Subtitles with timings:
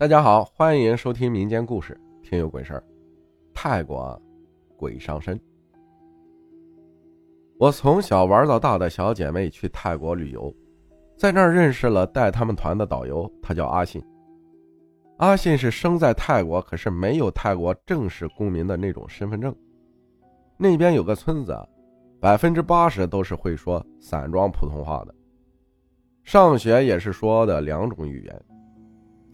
[0.00, 1.92] 大家好，欢迎收听民间故事
[2.24, 2.78] 《听有鬼事儿》。
[3.52, 4.16] 泰国
[4.76, 5.36] 鬼上身。
[7.58, 10.54] 我从小玩到大的小姐妹去泰国旅游，
[11.16, 14.00] 在那儿认识了带他们团的导游，他叫阿信。
[15.16, 19.52] 阿信是生在泰国，可是没有泰国正式公民的那种身份证。
[20.56, 21.58] 那边有个村子，
[22.20, 25.12] 百分之八十都是会说散装普通话的。
[26.22, 28.42] 上学也是说的两种语言，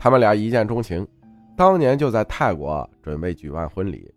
[0.05, 1.09] 他们俩一见钟情，
[1.57, 4.15] 当年就在泰国准备举办婚礼。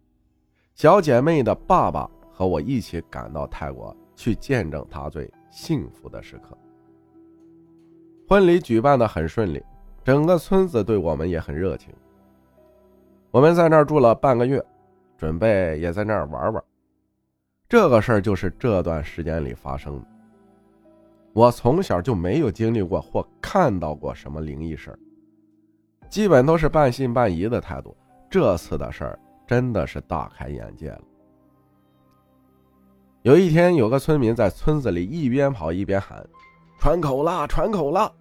[0.75, 6.58] 小姐妹的爸爸和我一起赶到泰国去见证他最幸福的时刻。
[8.27, 9.63] 婚礼举办的很顺利，
[10.03, 11.94] 整个村子对我们也很热情。
[13.31, 14.61] 我们在那儿住了半个月，
[15.17, 16.61] 准备也在那儿玩玩。
[17.69, 20.05] 这个事儿就是这段时间里发生的。
[21.31, 24.99] 我从小就没有经历过或看到过什么灵异事儿，
[26.09, 27.95] 基本都是半信半疑的态度。
[28.29, 31.02] 这次的事儿真的是大开眼界了。
[33.22, 36.25] 有一天，有个村民在村子里一边跑一边喊
[36.80, 38.11] ：“传口了，传口了！”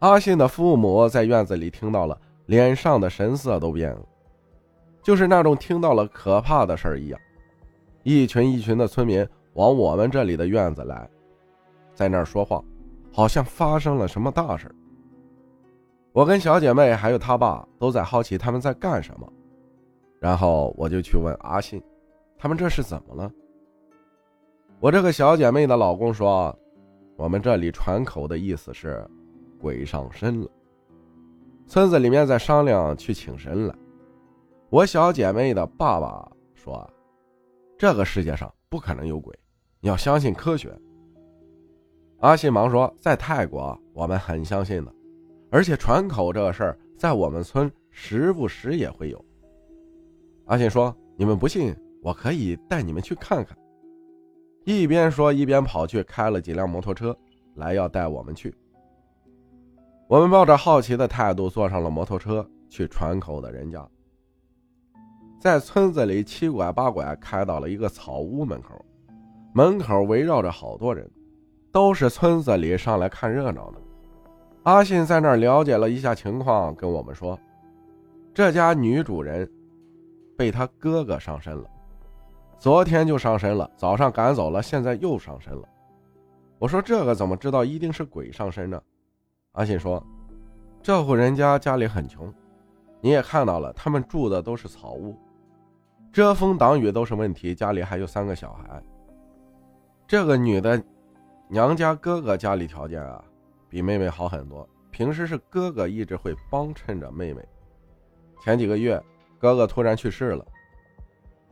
[0.00, 4.02] 阿信的父母在院子里听到了，脸上的神色都变了，
[5.02, 7.20] 就是那种听到了可怕的事儿一样。
[8.02, 11.08] 一群一群的村民往我们这里的院子来。
[11.94, 12.62] 在那儿说话，
[13.10, 14.74] 好像发生了什么大事儿。
[16.16, 19.30] 我跟小姐妹还有他爸都在好奇他们在干什么，
[20.18, 21.78] 然后我就去问阿信，
[22.38, 23.30] 他们这是怎么了？
[24.80, 26.58] 我这个小姐妹的老公说，
[27.16, 29.06] 我们这里传口的意思是，
[29.60, 30.48] 鬼上身了，
[31.66, 33.74] 村子里面在商量去请神来。
[34.70, 36.90] 我小姐妹的爸爸说，
[37.76, 39.38] 这个世界上不可能有鬼，
[39.80, 40.74] 你要相信科学。
[42.20, 44.94] 阿信忙说：“在泰国，我们很相信的，
[45.50, 49.24] 而且传口这个事儿，在我们村时不时也会有。”
[50.46, 53.56] 阿信说：“你们不信，我可以带你们去看看。”
[54.64, 57.16] 一边说一边跑去开了几辆摩托车
[57.54, 58.54] 来要带我们去。
[60.08, 63.88] 我们抱着好奇的态度坐上了摩托车去传口的人家，
[65.40, 68.84] 在村子里七拐八拐开到了一个草屋门口，
[69.52, 71.10] 门口围绕着好多人。
[71.72, 73.78] 都是村子里上来看热闹的。
[74.66, 77.38] 阿信在那儿了解了一下情况，跟我们说，
[78.34, 79.48] 这家女主人
[80.36, 81.70] 被他哥哥上身了，
[82.58, 85.68] 昨天就上身了，早上赶走了，现在又上身了。
[86.58, 88.82] 我说这个怎么知道一定是鬼上身呢？
[89.52, 90.04] 阿信说，
[90.82, 92.34] 这户人家家里很穷，
[93.00, 95.16] 你也看到了，他们住的都是草屋，
[96.12, 98.82] 遮风挡雨都是问题，家里还有三个小孩。
[100.08, 100.82] 这个女的。
[101.48, 103.22] 娘家哥哥家里条件啊，
[103.68, 104.68] 比妹妹好很多。
[104.90, 107.42] 平时是哥哥一直会帮衬着妹妹。
[108.42, 109.02] 前几个月，
[109.38, 110.44] 哥哥突然去世了，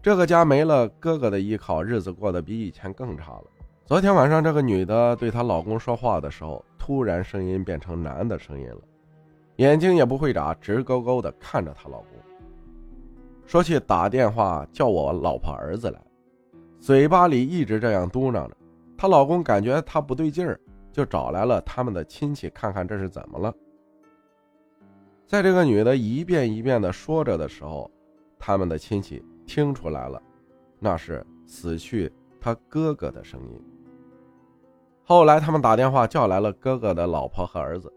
[0.01, 3.45] 这个家没了哥哥的依靠，日子过得比以前更差了。
[3.85, 8.81] 昨天晚上，这个女的对她老公说话的时候，突然声音变成男的声音了，
[9.57, 12.09] 眼睛也不会眨，直勾勾的看着她老公，
[13.45, 16.01] 说去打电话叫我老婆儿子来，
[16.81, 18.57] 嘴巴里一直这样嘟囔着。
[18.97, 20.59] 她老公感觉她不对劲儿，
[20.95, 23.53] 就找来了他们的亲戚看看这是怎么了。
[25.27, 27.91] 在这个女的一遍一遍的说着的时候，
[28.39, 30.23] 他们的亲戚听出来了，
[30.79, 33.61] 那是死去他哥哥的声音。
[35.03, 37.93] 后来他们打电话叫来了哥哥的老婆和儿子，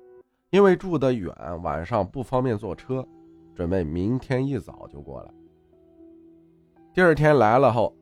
[0.50, 1.32] 因为住得远，
[1.62, 3.08] 晚上不方便坐车，
[3.54, 5.32] 准备明天一早就过来。
[6.96, 7.96] 第二天来了后，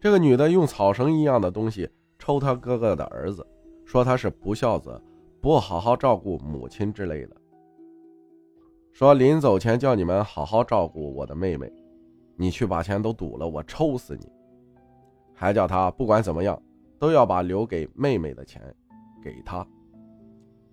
[0.00, 1.88] 这个女的用草绳一样的东西。
[2.18, 3.44] 抽他哥哥的儿子，
[3.92, 4.98] 说他是不孝子，
[5.38, 7.36] 不好好照顾母亲之类的。
[8.90, 11.70] 说临走前叫你们好好照顾我的妹妹，
[12.34, 14.32] 你去把钱都赌了，我抽死你！
[15.34, 16.58] 还叫他不管怎么样
[16.98, 18.62] 都要把留给妹妹的钱
[19.22, 19.62] 给他，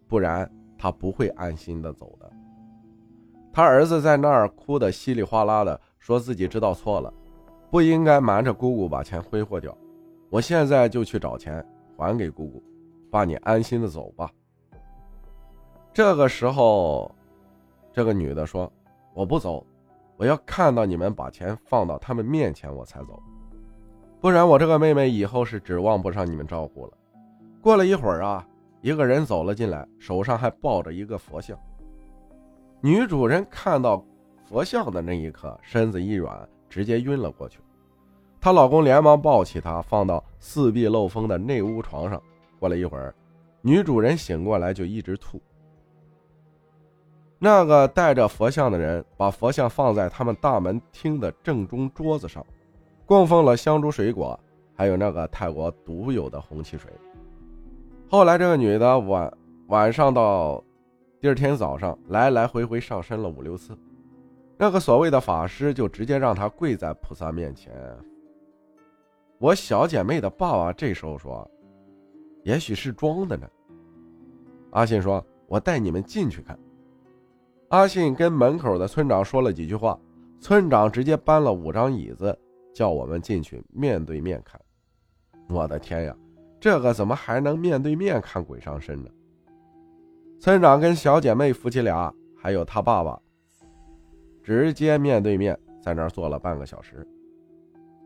[0.08, 2.32] 不然他不会安心的走的。
[3.52, 7.14] 他儿子在那儿哭得稀里哗啦的，说自己知道错了，
[7.70, 9.78] 不应该瞒着姑姑把钱挥霍掉。
[10.30, 11.62] 我现在就去找钱
[11.98, 12.64] 还给姑姑，
[13.10, 14.30] 爸，你安心的走吧。
[15.92, 17.14] 这个时候，
[17.92, 18.72] 这个女的说
[19.14, 19.66] ：“我不走，
[20.16, 23.22] 我要看到你们把钱放到他们面前，我才走，
[24.22, 26.94] 不然我这个妹妹以后是指望不上你们照顾了。”
[27.62, 28.48] 过了一会儿啊，
[28.82, 31.58] 一个人走了进来，手上还抱着一个佛像。
[32.80, 34.02] 女主人看到
[34.46, 37.60] 佛像的那一刻，身子一软，直接晕了过去。
[38.40, 42.22] 她老公连忙抱起她，放到四壁漏风的内屋床上。
[42.60, 43.14] 过了一会儿，
[43.62, 45.42] 女主人醒过来就一直吐。
[47.40, 52.46] 那个带着佛像的人把佛像放在他们大门厅的正中桌子上，
[53.06, 54.38] 供奉了香烛、水果，
[54.76, 56.92] 还有那个泰国独有的红旗水。
[58.10, 59.32] 后来这个女的晚
[59.68, 60.62] 晚上到
[61.22, 63.78] 第二天早上来来回回上身了五六次，
[64.58, 67.74] 那个所谓的法师就直接让她跪在菩萨面前。
[69.38, 71.50] 我小姐妹的爸爸这时候说
[72.44, 73.48] ：“也许是装的呢。”
[74.72, 76.58] 阿信说：“我带你们进去看。”
[77.70, 80.00] 阿信跟门口的村长说了几句话，
[80.40, 82.38] 村长直接搬了五张椅子，
[82.74, 84.60] 叫我们进去面对面看。
[85.50, 86.16] 我的天呀，
[86.60, 89.10] 这个怎么还能面对面看鬼上身呢？
[90.40, 93.20] 村长跟小姐妹夫妻俩还有他爸爸，
[94.42, 97.06] 直接面对面在那儿坐了半个小时。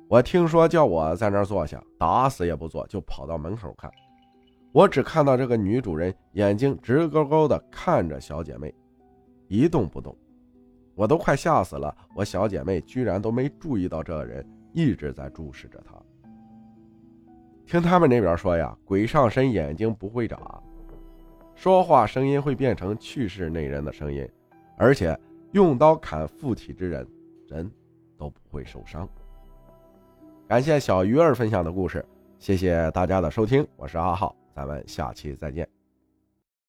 [0.10, 3.92] 我听说叫我在那儿坐下，打死也不坐，就跑到门口看。
[4.74, 8.74] 我只看到这个女主人眼睛直勾勾的看着小姐妹。
[9.48, 10.18] 一动不动，
[10.96, 11.96] 我都快吓死了。
[12.16, 15.94] 我小姐妹居然都没注意到这人一直在注视着她。
[17.68, 20.40] 听他们那边说呀，鬼上身眼睛不会眨，
[21.54, 24.28] 说话声音会变成去世那人的声音，
[24.76, 25.16] 而且
[25.52, 27.08] 用刀砍附体之人，
[27.48, 27.72] 人
[28.18, 29.08] 都不会受伤。
[30.48, 32.04] 感谢小鱼儿分享的故事，
[32.40, 35.73] 谢谢大家的收听，我是阿浩，咱们下期再见。